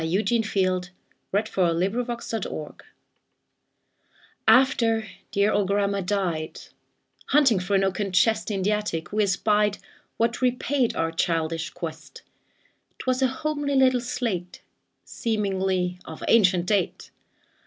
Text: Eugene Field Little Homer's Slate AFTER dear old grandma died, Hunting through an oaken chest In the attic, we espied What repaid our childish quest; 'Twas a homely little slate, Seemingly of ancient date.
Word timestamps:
Eugene 0.03 0.41
Field 0.41 0.89
Little 1.31 1.67
Homer's 1.67 2.25
Slate 2.25 2.45
AFTER 4.47 5.07
dear 5.29 5.51
old 5.51 5.67
grandma 5.67 6.01
died, 6.01 6.59
Hunting 7.27 7.59
through 7.59 7.75
an 7.75 7.83
oaken 7.83 8.11
chest 8.11 8.49
In 8.49 8.63
the 8.63 8.71
attic, 8.71 9.13
we 9.13 9.21
espied 9.21 9.77
What 10.17 10.41
repaid 10.41 10.95
our 10.95 11.11
childish 11.11 11.69
quest; 11.69 12.23
'Twas 12.97 13.21
a 13.21 13.27
homely 13.27 13.75
little 13.75 14.01
slate, 14.01 14.63
Seemingly 15.03 15.99
of 16.03 16.23
ancient 16.27 16.65
date. 16.65 17.11